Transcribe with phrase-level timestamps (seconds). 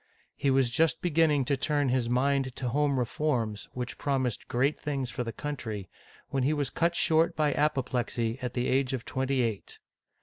[0.35, 5.11] He was just beginning to turn his mind to home reforms, which promised great things
[5.11, 5.91] for the country,
[6.29, 9.77] when he was cut short by apoplexy at the age of twenty eight.